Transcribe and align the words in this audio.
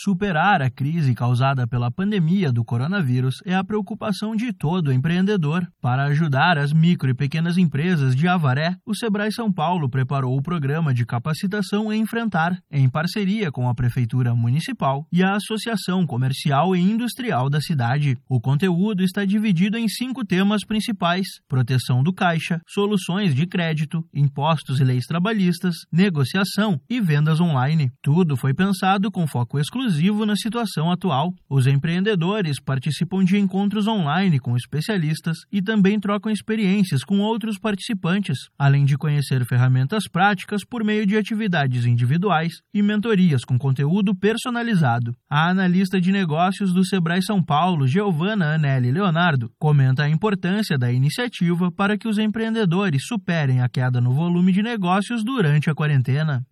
Superar 0.00 0.62
a 0.62 0.70
crise 0.70 1.12
causada 1.12 1.66
pela 1.66 1.90
pandemia 1.90 2.52
do 2.52 2.64
coronavírus 2.64 3.42
é 3.44 3.52
a 3.52 3.64
preocupação 3.64 4.36
de 4.36 4.52
todo 4.52 4.92
empreendedor. 4.92 5.66
Para 5.82 6.04
ajudar 6.04 6.56
as 6.56 6.72
micro 6.72 7.10
e 7.10 7.14
pequenas 7.14 7.58
empresas 7.58 8.14
de 8.14 8.28
Avaré, 8.28 8.76
o 8.86 8.94
Sebrae 8.94 9.32
São 9.32 9.52
Paulo 9.52 9.90
preparou 9.90 10.38
o 10.38 10.40
programa 10.42 10.94
de 10.94 11.04
capacitação 11.04 11.92
Enfrentar, 11.92 12.56
em 12.70 12.88
parceria 12.88 13.50
com 13.50 13.68
a 13.68 13.74
Prefeitura 13.74 14.36
Municipal 14.36 15.04
e 15.10 15.20
a 15.20 15.34
Associação 15.34 16.06
Comercial 16.06 16.76
e 16.76 16.80
Industrial 16.80 17.50
da 17.50 17.60
cidade. 17.60 18.16
O 18.28 18.40
conteúdo 18.40 19.02
está 19.02 19.24
dividido 19.24 19.76
em 19.76 19.88
cinco 19.88 20.24
temas 20.24 20.64
principais: 20.64 21.26
proteção 21.48 22.04
do 22.04 22.12
caixa, 22.12 22.60
soluções 22.68 23.34
de 23.34 23.48
crédito, 23.48 24.04
impostos 24.14 24.78
e 24.78 24.84
leis 24.84 25.06
trabalhistas, 25.06 25.74
negociação 25.90 26.80
e 26.88 27.00
vendas 27.00 27.40
online. 27.40 27.90
Tudo 28.00 28.36
foi 28.36 28.54
pensado 28.54 29.10
com 29.10 29.26
foco 29.26 29.58
exclusivo 29.58 29.87
exclusivo 29.88 30.26
na 30.26 30.36
situação 30.36 30.90
atual. 30.90 31.32
Os 31.48 31.66
empreendedores 31.66 32.60
participam 32.60 33.24
de 33.24 33.38
encontros 33.38 33.86
online 33.86 34.38
com 34.38 34.54
especialistas 34.54 35.38
e 35.50 35.62
também 35.62 35.98
trocam 35.98 36.30
experiências 36.30 37.02
com 37.02 37.20
outros 37.20 37.58
participantes, 37.58 38.48
além 38.58 38.84
de 38.84 38.98
conhecer 38.98 39.44
ferramentas 39.46 40.04
práticas 40.10 40.62
por 40.64 40.84
meio 40.84 41.06
de 41.06 41.16
atividades 41.16 41.86
individuais 41.86 42.60
e 42.72 42.82
mentorias 42.82 43.44
com 43.44 43.58
conteúdo 43.58 44.14
personalizado. 44.14 45.14
A 45.28 45.48
analista 45.48 45.98
de 46.00 46.12
negócios 46.12 46.72
do 46.72 46.84
Sebrae 46.84 47.22
São 47.22 47.42
Paulo, 47.42 47.86
Giovana 47.86 48.54
Anelli 48.54 48.92
Leonardo, 48.92 49.50
comenta 49.58 50.04
a 50.04 50.10
importância 50.10 50.76
da 50.76 50.92
iniciativa 50.92 51.72
para 51.72 51.96
que 51.96 52.08
os 52.08 52.18
empreendedores 52.18 53.06
superem 53.06 53.62
a 53.62 53.68
queda 53.68 54.00
no 54.00 54.12
volume 54.12 54.52
de 54.52 54.62
negócios 54.62 55.24
durante 55.24 55.70
a 55.70 55.74
quarentena 55.74 56.44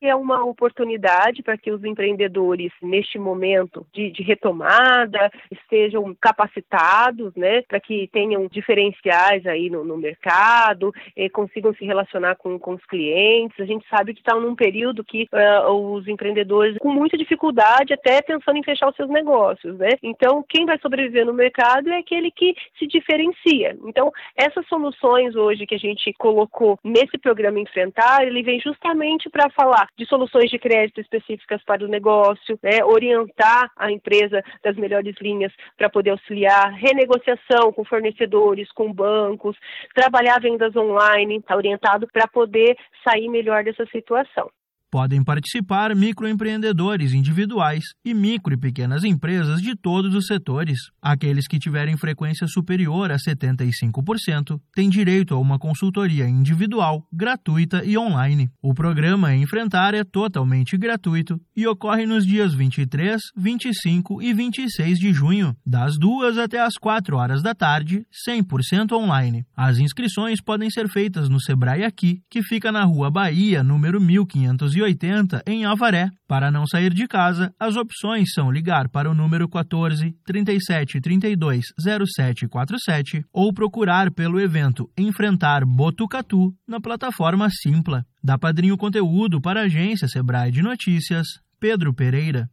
é 0.00 0.14
uma 0.14 0.44
oportunidade 0.44 1.42
para 1.42 1.58
que 1.58 1.70
os 1.70 1.84
empreendedores, 1.84 2.72
neste 2.82 3.18
momento 3.18 3.86
de, 3.92 4.10
de 4.10 4.22
retomada, 4.22 5.30
estejam 5.50 6.14
capacitados, 6.20 7.34
né, 7.34 7.62
para 7.62 7.80
que 7.80 8.08
tenham 8.12 8.46
diferenciais 8.46 9.46
aí 9.46 9.68
no, 9.68 9.84
no 9.84 9.96
mercado, 9.96 10.92
eh, 11.16 11.28
consigam 11.28 11.74
se 11.74 11.84
relacionar 11.84 12.36
com, 12.36 12.58
com 12.58 12.74
os 12.74 12.84
clientes. 12.86 13.58
A 13.60 13.64
gente 13.64 13.86
sabe 13.88 14.14
que 14.14 14.20
está 14.20 14.34
num 14.34 14.54
período 14.54 15.04
que 15.04 15.28
uh, 15.32 15.70
os 15.70 16.08
empreendedores 16.08 16.78
com 16.78 16.92
muita 16.92 17.16
dificuldade, 17.18 17.92
até 17.92 18.22
pensando 18.22 18.56
em 18.56 18.64
fechar 18.64 18.88
os 18.88 18.96
seus 18.96 19.08
negócios, 19.08 19.76
né? 19.78 19.90
Então, 20.02 20.44
quem 20.48 20.64
vai 20.64 20.78
sobreviver 20.78 21.26
no 21.26 21.32
mercado 21.32 21.90
é 21.90 21.98
aquele 21.98 22.30
que 22.30 22.54
se 22.78 22.86
diferencia. 22.86 23.76
Então, 23.84 24.10
essas 24.36 24.66
soluções 24.66 25.36
hoje 25.36 25.66
que 25.66 25.74
a 25.74 25.78
gente 25.78 26.12
colocou 26.14 26.78
nesse 26.82 27.18
programa 27.18 27.60
Enfrentar, 27.60 28.26
ele 28.26 28.42
vem 28.42 28.60
justamente 28.60 29.28
para 29.28 29.50
falar 29.50 29.88
de 29.96 30.06
soluções 30.06 30.50
de 30.50 30.58
crédito 30.58 31.00
específicas 31.00 31.62
para 31.64 31.84
o 31.84 31.88
negócio, 31.88 32.58
né, 32.62 32.84
orientar 32.84 33.70
a 33.76 33.90
empresa 33.90 34.42
das 34.62 34.76
melhores 34.76 35.14
linhas 35.20 35.52
para 35.76 35.90
poder 35.90 36.10
auxiliar, 36.10 36.72
renegociação 36.72 37.72
com 37.72 37.84
fornecedores, 37.84 38.70
com 38.72 38.92
bancos, 38.92 39.56
trabalhar 39.94 40.40
vendas 40.40 40.74
online, 40.76 41.38
está 41.38 41.56
orientado 41.56 42.06
para 42.12 42.26
poder 42.26 42.76
sair 43.04 43.28
melhor 43.28 43.64
dessa 43.64 43.86
situação. 43.86 44.50
Podem 44.90 45.22
participar 45.22 45.94
microempreendedores 45.94 47.12
individuais 47.12 47.84
e 48.04 48.12
micro 48.12 48.54
e 48.54 48.56
pequenas 48.56 49.04
empresas 49.04 49.62
de 49.62 49.76
todos 49.76 50.16
os 50.16 50.26
setores. 50.26 50.80
Aqueles 51.00 51.46
que 51.46 51.60
tiverem 51.60 51.96
frequência 51.96 52.48
superior 52.48 53.12
a 53.12 53.16
75% 53.16 54.60
têm 54.74 54.90
direito 54.90 55.32
a 55.32 55.38
uma 55.38 55.60
consultoria 55.60 56.28
individual, 56.28 57.06
gratuita 57.12 57.84
e 57.84 57.96
online. 57.96 58.50
O 58.60 58.74
programa 58.74 59.32
Enfrentar 59.32 59.94
é 59.94 60.02
totalmente 60.02 60.76
gratuito 60.76 61.40
e 61.54 61.68
ocorre 61.68 62.04
nos 62.04 62.26
dias 62.26 62.52
23, 62.52 63.20
25 63.36 64.20
e 64.20 64.34
26 64.34 64.98
de 64.98 65.12
junho, 65.12 65.56
das 65.64 65.96
2 65.98 66.36
até 66.36 66.58
as 66.58 66.74
4 66.74 67.16
horas 67.16 67.44
da 67.44 67.54
tarde, 67.54 68.04
100% 68.28 68.90
online. 68.92 69.46
As 69.56 69.78
inscrições 69.78 70.40
podem 70.42 70.68
ser 70.68 70.88
feitas 70.88 71.28
no 71.28 71.40
Sebrae 71.40 71.84
Aqui, 71.84 72.22
que 72.28 72.42
fica 72.42 72.72
na 72.72 72.82
Rua 72.82 73.08
Bahia, 73.08 73.62
número 73.62 74.00
1500 74.00 74.79
280 74.80 75.42
em 75.46 75.64
Avaré. 75.64 76.08
Para 76.26 76.50
não 76.50 76.66
sair 76.66 76.92
de 76.92 77.06
casa, 77.06 77.52
as 77.58 77.76
opções 77.76 78.32
são 78.32 78.50
ligar 78.50 78.88
para 78.88 79.10
o 79.10 79.14
número 79.14 79.48
14 79.48 80.14
37 80.24 81.00
32 81.00 81.66
0747 81.78 83.24
ou 83.32 83.52
procurar 83.52 84.10
pelo 84.10 84.40
evento 84.40 84.90
Enfrentar 84.96 85.64
Botucatu 85.64 86.54
na 86.66 86.80
plataforma 86.80 87.48
Simpla. 87.50 88.04
Da 88.22 88.38
Padrinho 88.38 88.76
Conteúdo 88.76 89.40
para 89.40 89.60
a 89.60 89.64
agência 89.64 90.08
Sebrae 90.08 90.50
de 90.50 90.62
Notícias, 90.62 91.26
Pedro 91.58 91.94
Pereira. 91.94 92.48